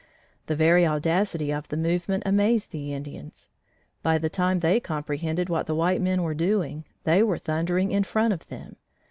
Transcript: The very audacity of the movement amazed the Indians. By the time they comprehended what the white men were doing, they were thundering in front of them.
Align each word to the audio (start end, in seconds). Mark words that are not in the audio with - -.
The 0.47 0.55
very 0.55 0.83
audacity 0.83 1.53
of 1.53 1.67
the 1.67 1.77
movement 1.77 2.23
amazed 2.25 2.71
the 2.71 2.91
Indians. 2.91 3.51
By 4.01 4.17
the 4.17 4.31
time 4.31 4.57
they 4.61 4.79
comprehended 4.79 5.47
what 5.47 5.67
the 5.67 5.75
white 5.75 6.01
men 6.01 6.23
were 6.23 6.33
doing, 6.33 6.85
they 7.03 7.21
were 7.21 7.37
thundering 7.37 7.91
in 7.91 8.03
front 8.03 8.33
of 8.33 8.47
them. 8.47 8.77